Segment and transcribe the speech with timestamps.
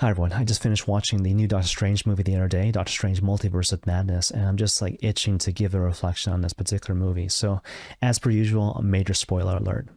[0.00, 2.92] Hi everyone, I just finished watching the new Doctor Strange movie the other day, Doctor
[2.92, 6.52] Strange Multiverse of Madness, and I'm just like itching to give a reflection on this
[6.52, 7.26] particular movie.
[7.26, 7.60] So,
[8.00, 9.88] as per usual, a major spoiler alert.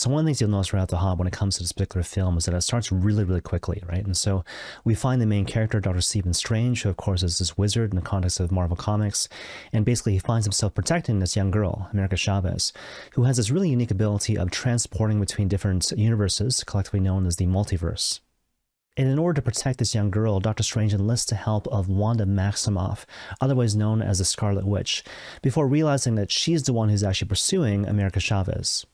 [0.00, 1.62] So one of the things you'll notice right out the hop when it comes to
[1.62, 4.02] this particular film is that it starts really, really quickly, right?
[4.02, 4.46] And so
[4.82, 6.00] we find the main character, Dr.
[6.00, 9.28] Stephen Strange, who of course is this wizard in the context of Marvel Comics,
[9.74, 12.72] and basically he finds himself protecting this young girl, America Chavez,
[13.12, 17.44] who has this really unique ability of transporting between different universes, collectively known as the
[17.44, 18.20] multiverse.
[18.96, 22.24] And in order to protect this young girl, Doctor Strange enlists the help of Wanda
[22.24, 23.04] Maximoff,
[23.38, 25.04] otherwise known as the Scarlet Witch,
[25.42, 28.86] before realizing that she's the one who's actually pursuing America Chavez.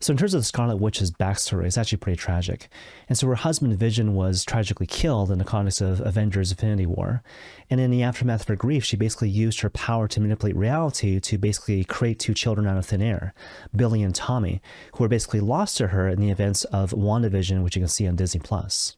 [0.00, 2.68] So in terms of the Scarlet Witch's backstory, it's actually pretty tragic.
[3.08, 7.20] And so her husband Vision was tragically killed in the context of Avengers Infinity War.
[7.68, 11.18] And in the aftermath of her grief, she basically used her power to manipulate reality
[11.18, 13.34] to basically create two children out of thin air,
[13.74, 14.62] Billy and Tommy,
[14.94, 18.06] who were basically lost to her in the events of WandaVision, which you can see
[18.06, 18.97] on Disney Plus.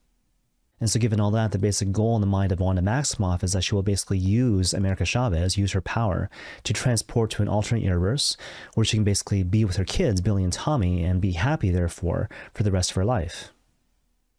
[0.81, 3.53] And so, given all that, the basic goal in the mind of Wanda Maximoff is
[3.53, 6.31] that she will basically use America Chavez, use her power
[6.65, 8.39] to transport to an alternate universe
[8.75, 12.31] where she can basically be with her kids, Billy and Tommy, and be happy, therefore,
[12.55, 13.53] for the rest of her life.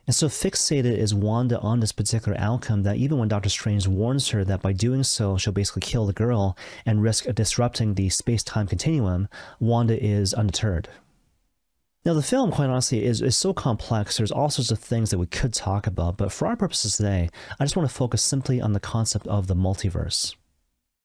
[0.07, 4.29] And so fixated is Wanda on this particular outcome that even when Doctor Strange warns
[4.29, 8.43] her that by doing so, she'll basically kill the girl and risk disrupting the space
[8.43, 10.89] time continuum, Wanda is undeterred.
[12.03, 14.17] Now, the film, quite honestly, is, is so complex.
[14.17, 17.29] There's all sorts of things that we could talk about, but for our purposes today,
[17.59, 20.35] I just want to focus simply on the concept of the multiverse.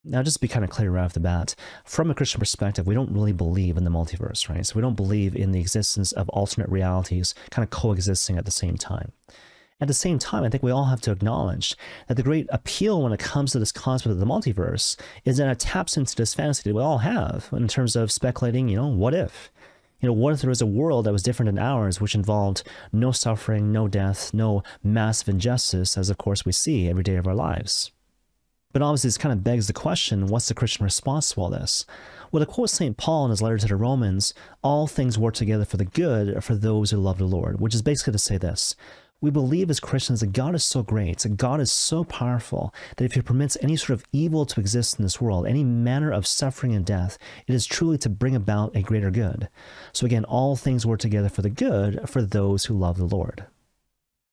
[0.05, 2.87] Now, just to be kind of clear right off the bat, from a Christian perspective,
[2.87, 4.65] we don't really believe in the multiverse, right?
[4.65, 8.51] So we don't believe in the existence of alternate realities kind of coexisting at the
[8.51, 9.13] same time.
[9.83, 11.77] At the same time, I think we all have to acknowledge
[12.09, 15.51] that the great appeal when it comes to this concept of the multiverse is that
[15.51, 18.87] it taps into this fantasy that we all have in terms of speculating, you know,
[18.87, 19.51] what if?
[20.01, 22.63] You know, what if there was a world that was different than ours, which involved
[22.93, 27.27] no suffering, no death, no massive injustice, as of course we see every day of
[27.27, 27.93] our lives?
[28.73, 31.87] But obviously, this kind of begs the question what's the Christian response to all this?
[32.31, 32.99] Well, to quote St.
[32.99, 36.55] Paul in his letter to the Romans, all things work together for the good for
[36.55, 38.77] those who love the Lord, which is basically to say this
[39.21, 43.05] we believe as Christians that God is so great, that God is so powerful, that
[43.05, 46.27] if He permits any sort of evil to exist in this world, any manner of
[46.27, 47.17] suffering and death,
[47.47, 49.49] it is truly to bring about a greater good.
[49.93, 53.47] So again, all things work together for the good for those who love the Lord.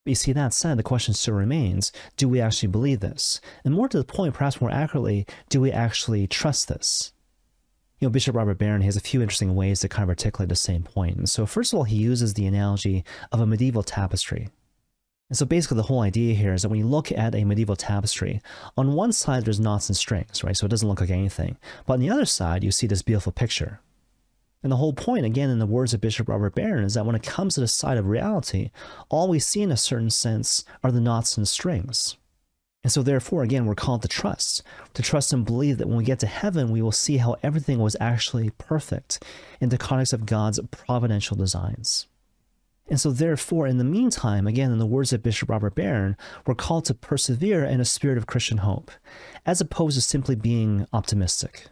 [0.04, 3.40] But you see, that said, the question still remains do we actually believe this?
[3.64, 7.14] And more to the point, perhaps more accurately, do we actually trust this?
[8.00, 10.58] You know, Bishop Robert Barron has a few interesting ways to kind of articulate the
[10.58, 11.16] same point.
[11.16, 14.50] And so, first of all, he uses the analogy of a medieval tapestry.
[15.30, 17.76] And so basically the whole idea here is that when you look at a medieval
[17.76, 18.42] tapestry,
[18.78, 20.56] on one side there's knots and strings, right?
[20.56, 21.58] So it doesn't look like anything.
[21.86, 23.80] But on the other side, you see this beautiful picture.
[24.64, 27.16] And the whole point, again, in the words of Bishop Robert Barron, is that when
[27.16, 28.72] it comes to the side of reality,
[29.10, 32.16] all we see in a certain sense are the knots and strings.
[32.82, 34.64] And so, therefore, again, we're called to trust,
[34.94, 37.80] to trust and believe that when we get to heaven, we will see how everything
[37.80, 39.24] was actually perfect
[39.60, 42.08] in the context of God's providential designs.
[42.90, 46.54] And so, therefore, in the meantime, again, in the words of Bishop Robert Barron, we're
[46.54, 48.92] called to persevere in a spirit of Christian hope,
[49.46, 51.70] as opposed to simply being optimistic.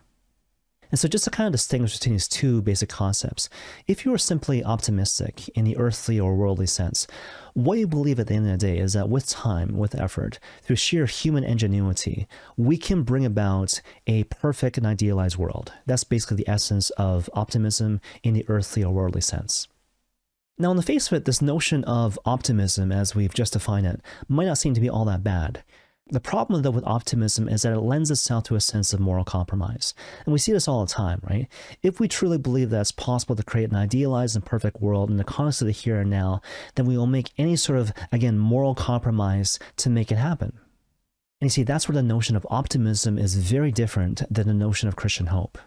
[0.91, 3.49] And so, just to kind of distinguish between these two basic concepts,
[3.87, 7.07] if you are simply optimistic in the earthly or worldly sense,
[7.53, 10.39] what you believe at the end of the day is that with time, with effort,
[10.61, 15.71] through sheer human ingenuity, we can bring about a perfect and idealized world.
[15.85, 19.67] That's basically the essence of optimism in the earthly or worldly sense.
[20.61, 23.99] Now, on the face of it, this notion of optimism, as we've just defined it,
[24.27, 25.63] might not seem to be all that bad.
[26.11, 29.23] The problem, though, with optimism is that it lends itself to a sense of moral
[29.23, 29.95] compromise.
[30.23, 31.47] And we see this all the time, right?
[31.81, 35.17] If we truly believe that it's possible to create an idealized and perfect world in
[35.17, 36.41] the context of the here and now,
[36.75, 40.59] then we will make any sort of, again, moral compromise to make it happen.
[41.39, 44.87] And you see, that's where the notion of optimism is very different than the notion
[44.87, 45.57] of Christian hope.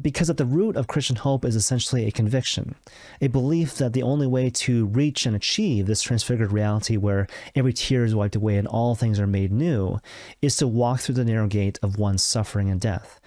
[0.00, 2.76] Because at the root of Christian hope is essentially a conviction,
[3.20, 7.74] a belief that the only way to reach and achieve this transfigured reality where every
[7.74, 9.98] tear is wiped away and all things are made new
[10.40, 13.20] is to walk through the narrow gate of one's suffering and death,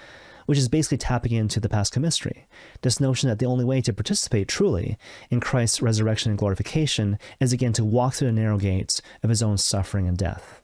[0.47, 2.47] which is basically tapping into the Paschal mystery.
[2.81, 4.97] This notion that the only way to participate truly
[5.29, 9.43] in Christ's resurrection and glorification is again to walk through the narrow gates of his
[9.43, 10.63] own suffering and death.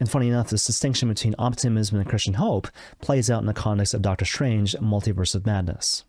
[0.00, 2.68] And funny enough, this distinction between optimism and Christian hope
[3.00, 6.04] plays out in the context of Doctor Strange Multiverse of Madness.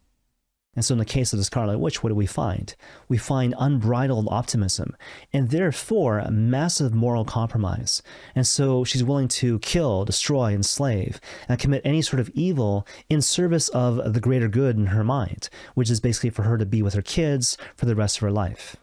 [0.75, 2.75] And so, in the case of the Scarlet Witch, what do we find?
[3.07, 4.95] We find unbridled optimism
[5.33, 8.03] and therefore massive moral compromise.
[8.35, 13.23] And so, she's willing to kill, destroy, enslave, and commit any sort of evil in
[13.23, 16.83] service of the greater good in her mind, which is basically for her to be
[16.83, 18.77] with her kids for the rest of her life.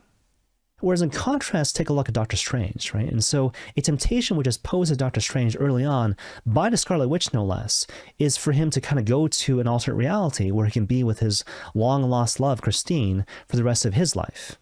[0.86, 3.10] Whereas in contrast, take a look at Doctor Strange, right?
[3.10, 6.16] And so a temptation which is posed to Doctor Strange early on
[6.46, 7.88] by the Scarlet Witch, no less,
[8.20, 11.02] is for him to kind of go to an alternate reality where he can be
[11.02, 11.42] with his
[11.74, 14.60] long lost love, Christine, for the rest of his life.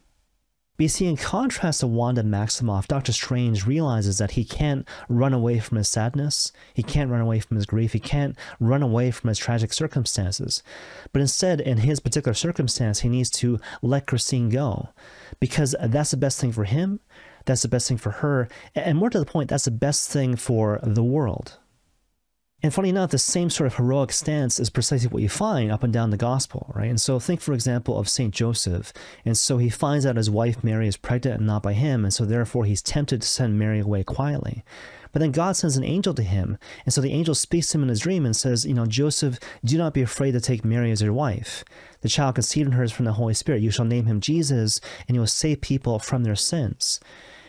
[0.77, 5.61] You see, in contrast to Wanda Maximoff, Doctor Strange realizes that he can't run away
[5.61, 9.29] from his sadness, he can't run away from his grief, he can't run away from
[9.29, 10.65] his tragic circumstances.
[11.13, 14.89] But instead, in his particular circumstance, he needs to let Christine go
[15.39, 16.99] because that's the best thing for him,
[17.45, 20.35] that's the best thing for her, and more to the point, that's the best thing
[20.35, 21.57] for the world.
[22.65, 25.83] And funny enough, the same sort of heroic stance is precisely what you find up
[25.83, 26.89] and down the gospel, right?
[26.89, 28.33] And so think, for example, of St.
[28.33, 28.91] Joseph.
[29.23, 32.15] And so he finds out his wife Mary is pregnant and not by him, and
[32.15, 34.65] so therefore he's tempted to send Mary away quietly.
[35.13, 36.57] But then God sends an angel to him.
[36.87, 39.39] And so the angel speaks to him in his dream and says, You know, Joseph,
[39.63, 41.67] do not be afraid to take Mary as your wife.
[42.01, 43.61] The child conceived in her is from the Holy Spirit.
[43.61, 46.99] You shall name him Jesus, and he will save people from their sins.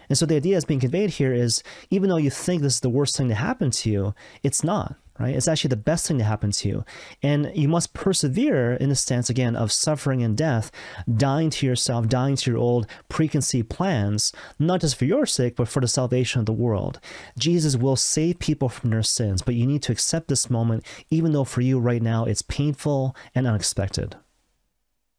[0.10, 2.80] And so the idea that's being conveyed here is even though you think this is
[2.82, 4.14] the worst thing to happen to you,
[4.44, 5.36] it's not right?
[5.36, 6.86] It's actually the best thing to happen to you.
[7.24, 10.72] And you must persevere in the stance, again, of suffering and death,
[11.14, 15.68] dying to yourself, dying to your old preconceived plans, not just for your sake, but
[15.68, 17.00] for the salvation of the world.
[17.38, 21.32] Jesus will save people from their sins, but you need to accept this moment, even
[21.32, 24.16] though for you right now it's painful and unexpected.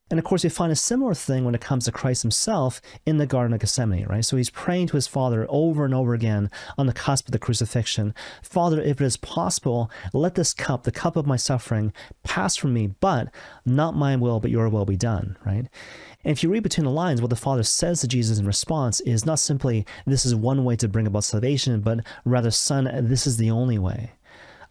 [0.09, 3.17] And of course, we find a similar thing when it comes to Christ himself in
[3.17, 4.25] the Garden of Gethsemane, right?
[4.25, 6.49] So he's praying to his Father over and over again
[6.79, 10.93] on the cusp of the crucifixion Father, if it is possible, let this cup, the
[10.93, 11.93] cup of my suffering,
[12.23, 13.29] pass from me, but
[13.65, 15.67] not my will, but your will be done, right?
[16.25, 19.01] And if you read between the lines, what the Father says to Jesus in response
[19.01, 23.27] is not simply, this is one way to bring about salvation, but rather, Son, this
[23.27, 24.13] is the only way.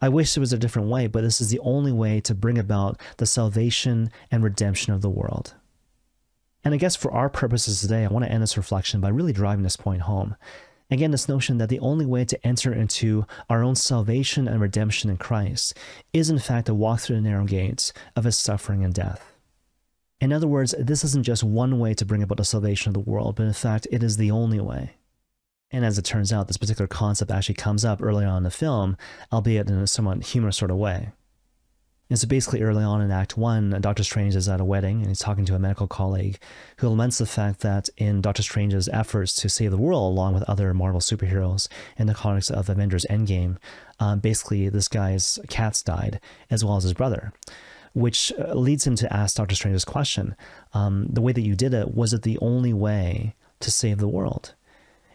[0.06, 2.58] I wish there was a different way, but this is the only way to bring
[2.58, 5.54] about the salvation and redemption of the world.
[6.62, 9.32] And I guess for our purposes today, I want to end this reflection by really
[9.32, 10.36] driving this point home.
[10.92, 15.10] Again, this notion that the only way to enter into our own salvation and redemption
[15.10, 15.76] in Christ
[16.12, 19.34] is, in fact, to walk through the narrow gates of his suffering and death.
[20.20, 23.10] In other words, this isn't just one way to bring about the salvation of the
[23.10, 24.98] world, but in fact, it is the only way.
[25.70, 28.50] And as it turns out, this particular concept actually comes up early on in the
[28.50, 28.96] film,
[29.32, 31.10] albeit in a somewhat humorous sort of way.
[32.08, 35.08] And so basically, early on in Act 1, Doctor Strange is at a wedding and
[35.08, 36.38] he's talking to a medical colleague
[36.76, 40.44] who laments the fact that in Doctor Strange's efforts to save the world, along with
[40.44, 41.66] other Marvel superheroes
[41.96, 43.56] in the context of Avengers Endgame,
[43.98, 47.32] um, basically this guy's cats died, as well as his brother,
[47.92, 50.36] which uh, leads him to ask Doctor Strange's question
[50.74, 54.06] um, The way that you did it, was it the only way to save the
[54.06, 54.54] world?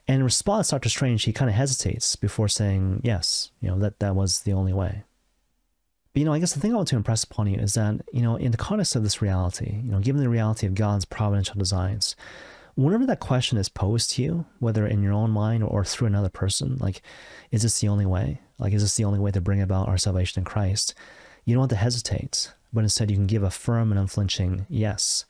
[0.07, 3.99] And in response, Doctor Strange, he kind of hesitates before saying, yes, you know, that
[3.99, 5.03] that was the only way.
[6.13, 8.01] But, you know, I guess the thing I want to impress upon you is that,
[8.11, 11.05] you know, in the context of this reality, you know, given the reality of God's
[11.05, 12.15] providential designs,
[12.75, 16.29] whenever that question is posed to you, whether in your own mind or through another
[16.29, 17.01] person, like,
[17.51, 18.41] is this the only way?
[18.59, 20.93] Like, is this the only way to bring about our salvation in Christ?
[21.45, 25.25] You don't have to hesitate, but instead you can give a firm and unflinching yes.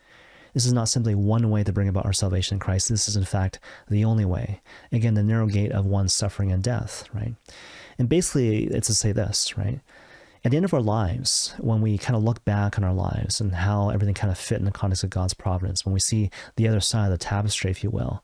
[0.53, 2.89] This is not simply one way to bring about our salvation in Christ.
[2.89, 3.59] This is, in fact,
[3.89, 4.61] the only way.
[4.91, 7.35] Again, the narrow gate of one's suffering and death, right?
[7.97, 9.79] And basically, it's to say this, right?
[10.43, 13.39] At the end of our lives, when we kind of look back on our lives
[13.39, 16.31] and how everything kind of fit in the context of God's providence, when we see
[16.55, 18.23] the other side of the tapestry, if you will,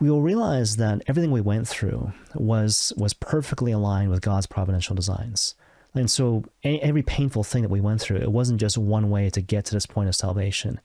[0.00, 4.96] we will realize that everything we went through was was perfectly aligned with God's providential
[4.96, 5.54] designs.
[5.96, 9.40] And so every painful thing that we went through, it wasn't just one way to
[9.40, 10.78] get to this point of salvation.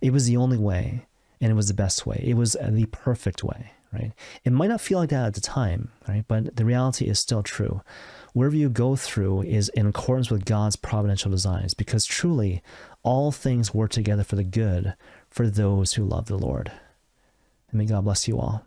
[0.00, 1.06] It was the only way,
[1.40, 2.22] and it was the best way.
[2.26, 4.12] It was the perfect way, right?
[4.44, 6.24] It might not feel like that at the time, right?
[6.26, 7.82] But the reality is still true.
[8.34, 12.60] Wherever you go through is in accordance with God's providential designs, because truly
[13.02, 14.94] all things work together for the good
[15.30, 16.72] for those who love the Lord.
[17.70, 18.64] And may God bless you all.